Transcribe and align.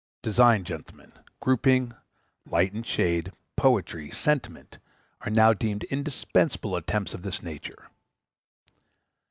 Design, 0.23 0.63
gentlemen, 0.63 1.11
grouping, 1.41 1.93
light 2.47 2.73
and 2.73 2.83
shade, 2.83 3.31
poetry, 3.55 4.09
sentiment, 4.09 4.79
are 5.23 5.29
now 5.29 5.53
deemed 5.53 5.83
indispensable 5.91 6.71
to 6.71 6.77
attempts 6.77 7.13
of 7.13 7.21
this 7.21 7.43
nature. 7.43 7.87